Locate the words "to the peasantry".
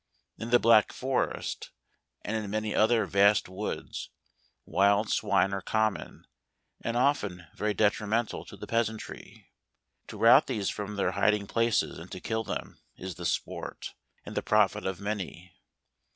8.45-9.51